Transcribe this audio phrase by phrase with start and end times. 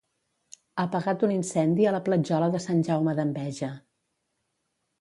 [0.83, 3.73] Apagat un incendi a la Platjola de Sant Jaume d'Enveja.